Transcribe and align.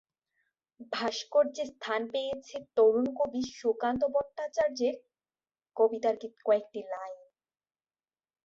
ভাস্কর্যে 0.91 1.63
স্থান 1.65 2.01
পেয়েছে 2.13 2.55
তরুণ 2.75 3.05
কবি 3.19 3.41
সুকান্ত 3.51 4.01
ভট্টাচার্যের 4.13 4.95
কবিতার 5.77 6.15
কয়েকটি 6.45 6.81
লাইন। 6.91 7.19